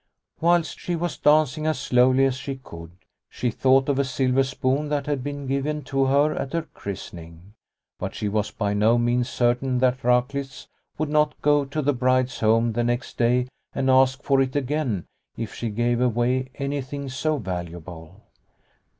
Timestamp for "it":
14.41-14.55